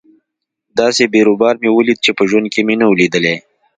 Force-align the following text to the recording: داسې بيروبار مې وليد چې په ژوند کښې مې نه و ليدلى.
داسې 0.79 1.03
بيروبار 1.13 1.55
مې 1.61 1.69
وليد 1.77 1.99
چې 2.05 2.11
په 2.17 2.23
ژوند 2.29 2.45
کښې 2.53 2.61
مې 2.67 2.75
نه 2.79 2.85
و 2.89 2.97
ليدلى. 2.99 3.35